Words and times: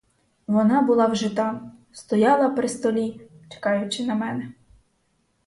Вона 0.47 0.81
була 0.81 1.07
вже 1.07 1.35
там, 1.35 1.71
стояла 1.91 2.49
при 2.49 2.67
столі, 2.69 3.21
чекаючи 3.49 4.05
на 4.05 4.15
мене. 4.15 4.53